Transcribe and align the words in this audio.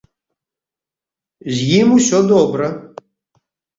З 1.57 1.69
ім 1.81 1.87
усё 1.99 2.19
добра. 2.33 2.67